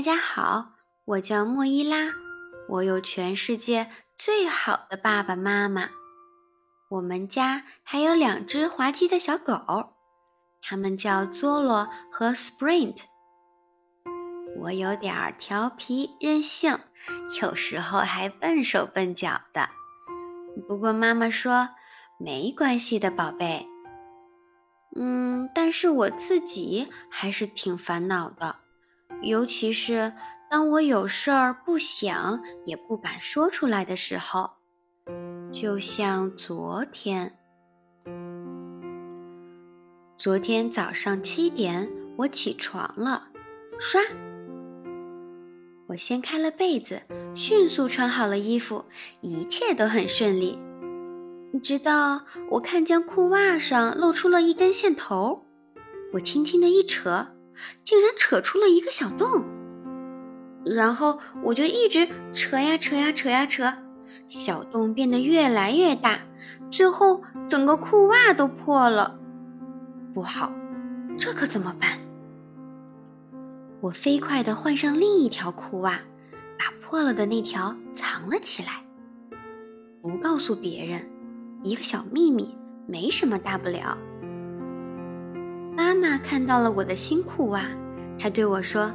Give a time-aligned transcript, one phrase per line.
[0.00, 0.70] 大家好，
[1.04, 2.14] 我叫莫伊拉，
[2.70, 5.90] 我有全世界最好的爸爸妈妈。
[6.88, 9.92] 我们家还有两只滑稽的小狗，
[10.62, 13.02] 它们叫佐罗和 Sprint。
[14.60, 16.78] 我有点调皮任性，
[17.42, 19.68] 有时候还笨手笨脚的。
[20.66, 21.68] 不过妈妈说
[22.18, 23.68] 没关系的，宝贝。
[24.96, 28.59] 嗯，但是我自己还是挺烦恼的。
[29.22, 30.12] 尤其是
[30.48, 34.50] 当我有事儿不想也不敢说出来的时候，
[35.52, 37.36] 就像昨天。
[40.16, 43.28] 昨天早上七点，我起床了，
[43.78, 44.00] 刷。
[45.88, 47.02] 我掀开了被子，
[47.34, 48.84] 迅速穿好了衣服，
[49.20, 50.58] 一切都很顺利。
[51.62, 55.44] 直到我看见裤袜上露出了一根线头，
[56.12, 57.26] 我轻轻的一扯。
[57.82, 59.44] 竟然扯出了一个小洞，
[60.64, 63.72] 然后我就一直扯呀扯呀扯呀扯，
[64.28, 66.20] 小洞变得越来越大，
[66.70, 69.18] 最后整个裤袜都破了。
[70.12, 70.52] 不好，
[71.18, 71.98] 这可怎么办？
[73.80, 76.00] 我飞快地换上另一条裤袜，
[76.58, 78.84] 把破了的那条藏了起来，
[80.02, 81.08] 不告诉别人，
[81.62, 83.96] 一个小秘密，没什么大不了。
[85.76, 87.64] 妈妈看到了我的新裤袜，
[88.18, 88.92] 她对我说：“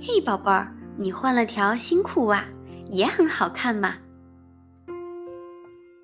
[0.00, 2.44] 嘿，宝贝儿，你换了条新裤袜，
[2.90, 3.96] 也很好看嘛。”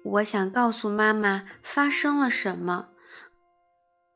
[0.03, 2.89] 我想告诉妈妈发生了什么，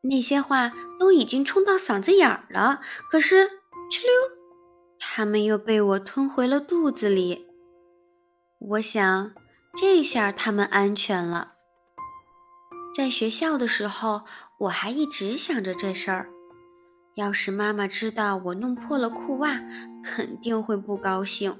[0.03, 3.45] 那些话都已经冲到嗓子眼儿了，可是
[3.91, 4.11] 哧溜，
[4.99, 7.47] 它们又被我吞回了肚子里。
[8.59, 9.33] 我想，
[9.77, 11.54] 这下它们安全了。
[12.95, 14.23] 在学校的时候。
[14.57, 16.29] 我还一直想着这事儿，
[17.17, 19.61] 要是妈妈知道我弄破了裤袜，
[20.03, 21.55] 肯定会不高兴。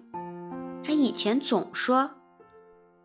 [0.83, 2.13] 她以前总说：“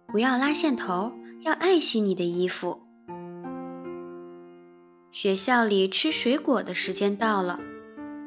[0.08, 2.80] 不要拉线头，要爱惜你的衣服。”
[5.12, 7.60] 学校里吃水果的时间到了，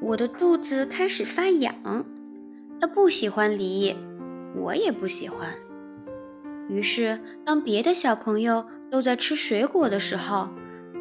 [0.02, 2.04] 我的肚子开始发痒。
[2.80, 3.96] 他不喜欢梨，
[4.56, 5.54] 我也不喜欢。
[6.68, 10.50] 于是，当别的小朋友都在吃水果的时候，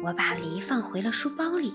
[0.02, 1.74] 我把梨放回了书包里。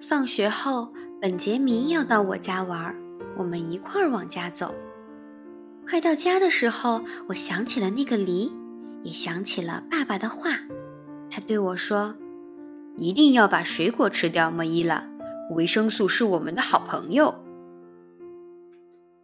[0.00, 2.96] 放学后，本杰明要到我家玩，
[3.36, 4.74] 我们一块儿往家走。
[5.86, 8.50] 快到家的时候，我想起了那个梨，
[9.02, 10.52] 也想起了爸爸的话。
[11.30, 12.14] 他对我说
[12.96, 15.06] ：“一定要把水果吃掉，莫伊拉，
[15.50, 17.34] 维生素是我们的好朋友。”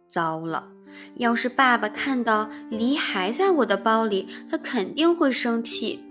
[0.07, 0.69] 糟了，
[1.15, 6.03] 要是爸爸看到梨还在我的包里，他肯定会生气。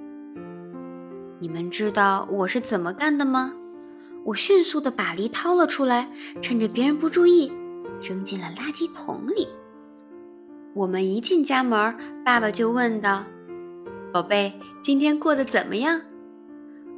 [1.38, 3.52] 你们知道我是怎么干的吗？
[4.24, 6.08] 我迅速地把梨掏了出来，
[6.42, 7.52] 趁着别人不注意，
[8.02, 9.48] 扔进了垃圾桶里。
[10.74, 13.24] 我们一进家门，爸爸就问道
[14.12, 16.03] ：“宝贝，今天过得怎么样？”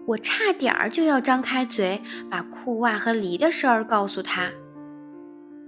[0.06, 2.00] 我差点儿就要张开嘴，
[2.30, 4.50] 把裤袜和梨的事儿告诉他。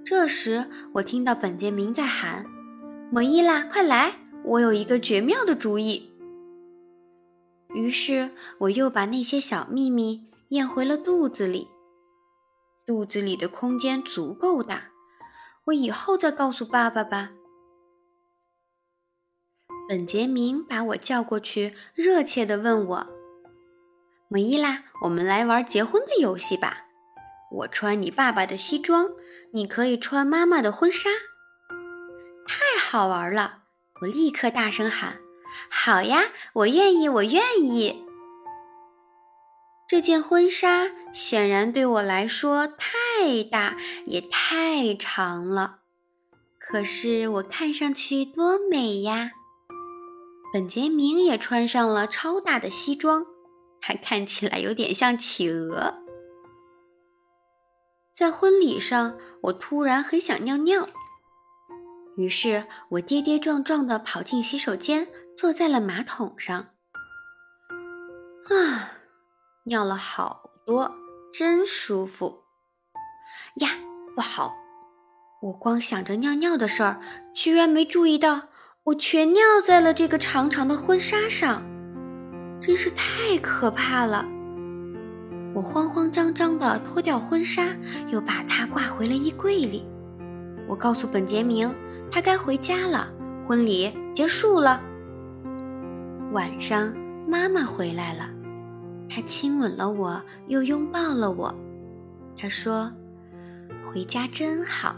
[0.04, 2.44] 这时，我听到本杰明在喊
[3.12, 4.16] ：“莫伊拉，快来！
[4.44, 6.10] 我有一个绝妙的主意。”
[7.74, 11.68] 于是我又把那些小秘密咽回了肚子里。
[12.84, 14.90] 肚子里的空间足够大，
[15.66, 17.30] 我以后再告诉爸爸吧。
[19.88, 23.06] 本杰明把我叫过去，热切地问我
[24.28, 26.86] ：“莫伊拉，我们来玩结婚的游戏吧。
[27.52, 29.10] 我穿你爸爸的西装，
[29.52, 31.08] 你可以穿妈妈的婚纱。”
[32.46, 33.64] 太好玩了！
[34.02, 35.18] 我立刻大声喊。
[35.70, 38.04] 好呀，我愿意，我愿意。
[39.88, 45.80] 这件婚纱显然对我来说太大也太长了，
[46.58, 49.32] 可是我看上去多美呀！
[50.52, 53.26] 本杰明也穿上了超大的西装，
[53.80, 55.94] 他看起来有点像企鹅。
[58.12, 60.88] 在婚礼上，我突然很想尿尿，
[62.16, 65.08] 于是我跌跌撞撞地跑进洗手间。
[65.36, 66.58] 坐在了马桶上，
[68.50, 68.90] 啊，
[69.64, 70.92] 尿了好多，
[71.32, 72.42] 真舒服
[73.56, 73.70] 呀！
[74.14, 74.52] 不好，
[75.40, 77.00] 我光想着尿尿的事儿，
[77.32, 78.48] 居然没注意到
[78.84, 81.62] 我全尿在了这个长长的婚纱上，
[82.60, 84.26] 真是太可怕了！
[85.60, 87.66] 我慌慌张张地脱掉婚纱，
[88.08, 89.84] 又把它挂回了衣柜里。
[90.66, 91.70] 我告诉本杰明，
[92.10, 93.06] 他该回家了，
[93.46, 94.80] 婚礼结束了。
[96.32, 96.94] 晚上，
[97.28, 98.26] 妈妈回来了，
[99.06, 101.54] 她亲吻了我，又拥抱了我。
[102.34, 102.90] 她说
[103.84, 104.96] ：“回家真好。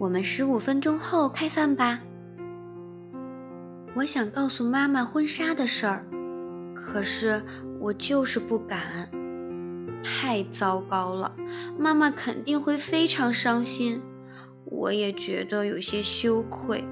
[0.00, 2.00] 我们十五分钟后开饭吧。
[3.94, 6.04] 我想告诉妈妈婚纱的事儿，
[6.74, 7.40] 可是
[7.78, 9.08] 我就是不敢。
[10.02, 11.34] 太糟糕了，
[11.78, 14.00] 妈妈肯定会非常伤心，
[14.64, 16.84] 我也觉得有些羞愧。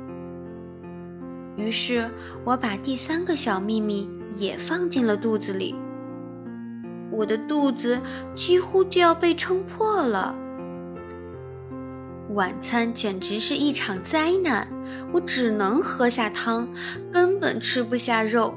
[1.56, 2.10] 于是
[2.44, 4.08] 我把第三个小秘密
[4.38, 5.74] 也放进了肚子里。
[7.10, 7.98] 我的肚子
[8.34, 10.34] 几乎就要被撑破了。
[12.34, 14.68] 晚餐简直是一场灾难，
[15.12, 16.68] 我只能喝下汤，
[17.10, 18.52] 根本吃不下肉。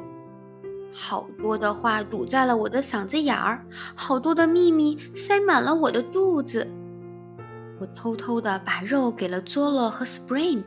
[0.91, 3.63] 好多的话堵在了我的嗓子眼儿，
[3.95, 6.67] 好多的秘密塞满了我的肚子。
[7.79, 10.65] 我偷偷的把肉给了 Zolo 和 Sprint，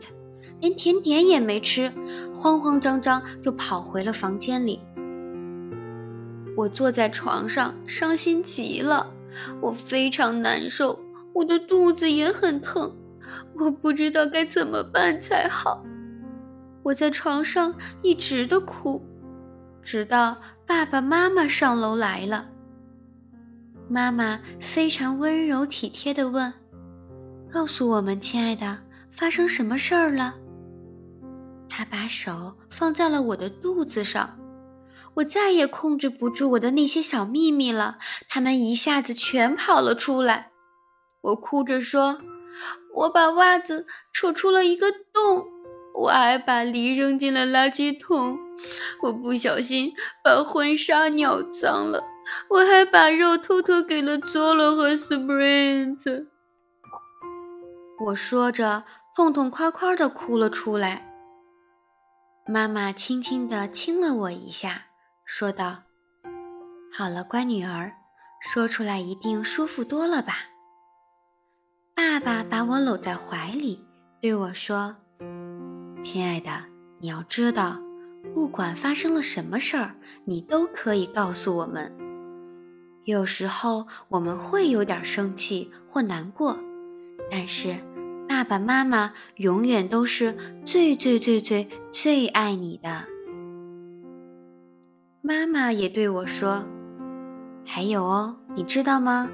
[0.60, 1.92] 连甜点也没吃，
[2.34, 4.80] 慌慌张张就跑回了房间里。
[6.56, 9.10] 我坐在床上，伤心极了，
[9.60, 10.98] 我非常难受，
[11.34, 12.94] 我的肚子也很疼，
[13.58, 15.84] 我不知道该怎么办才好。
[16.82, 19.04] 我在床上一直的哭。
[19.82, 20.36] 直到
[20.66, 22.48] 爸爸妈妈上楼来了，
[23.88, 26.52] 妈妈非常温柔体贴地问
[27.52, 28.78] ：“告诉我们，亲爱的，
[29.10, 30.34] 发生什么事儿了？”
[31.68, 34.38] 她把手放在了我的肚子上，
[35.14, 37.98] 我再也控制不住我的那些小秘密了，
[38.28, 40.50] 他们一下子全跑了出来。
[41.22, 42.18] 我哭着说
[42.94, 45.46] ：“我把袜子扯出了一个洞。”
[45.94, 48.38] 我还把梨扔进了垃圾桶，
[49.02, 52.02] 我不小心把婚纱尿脏了，
[52.48, 56.26] 我还把肉偷偷给了 Zolo 和 Sprint。
[58.06, 58.84] 我说着，
[59.14, 61.08] 痛痛快快的哭了出来。
[62.46, 64.86] 妈妈轻轻的亲了我一下，
[65.24, 65.84] 说道
[66.92, 67.92] ：“好了，乖女儿，
[68.40, 70.34] 说出来一定舒服多了吧？”
[71.94, 73.86] 爸爸把我搂在怀里，
[74.20, 74.96] 对我说。
[76.02, 76.50] 亲爱的，
[76.98, 77.78] 你要知道，
[78.34, 81.92] 不管发生了什么事儿，你都可以告诉我们。
[83.04, 86.56] 有时候我们会有点生气或难过，
[87.30, 87.76] 但是
[88.28, 93.04] 爸爸妈妈永远都是最最最最最爱你的。
[95.20, 96.64] 妈妈也对我说
[97.66, 99.28] ：“还有哦，你知道吗？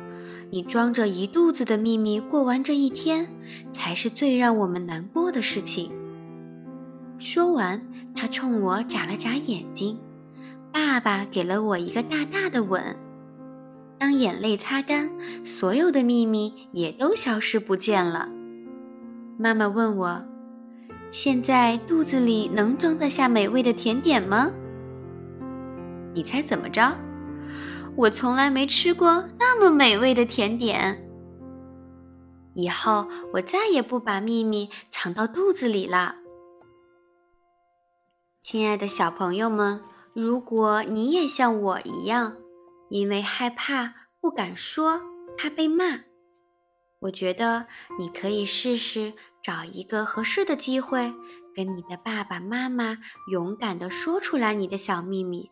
[0.51, 3.29] 你装着一肚子的秘密过完这一天，
[3.71, 5.93] 才是最让我们难过的事情。”
[7.19, 7.83] 说完，
[8.19, 9.97] 他冲我眨了眨眼睛。
[10.73, 12.97] 爸爸给了我一个大大的吻。
[13.97, 15.09] 当眼泪擦干，
[15.45, 18.29] 所有的秘密也都消失不见了。
[19.39, 20.21] 妈妈问我
[21.11, 24.51] ：“现在肚子里能装得下美味的甜点吗？”
[26.13, 26.97] 你猜怎么着？
[27.95, 31.05] 我从来没吃过那么美味的甜点。
[32.55, 36.17] 以后我再也不把秘密藏到肚子里了。
[38.51, 39.83] 亲爱的小朋友们，
[40.15, 42.39] 如果你也像我一样，
[42.89, 43.93] 因为害怕
[44.23, 45.03] 不敢说，
[45.37, 45.85] 怕被骂，
[47.01, 47.67] 我觉得
[47.99, 49.13] 你可以试试
[49.43, 51.13] 找一个合适的机会，
[51.55, 52.97] 跟你的爸爸妈妈
[53.31, 55.51] 勇敢地说出来你的小秘密。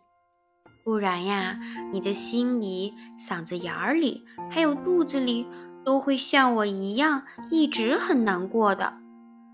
[0.82, 1.60] 不然呀，
[1.92, 5.46] 你的心里、嗓子眼儿里，还有肚子里，
[5.84, 8.94] 都会像我一样，一直很难过的，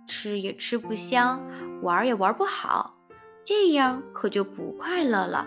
[0.06, 1.42] 吃也吃不香，
[1.82, 2.98] 玩也玩不好。
[3.44, 5.46] 这样可就不快乐了。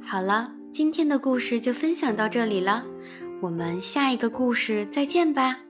[0.00, 2.84] 好了，今天的故事就分享到这里了，
[3.40, 5.65] 我们下一个故事再见吧。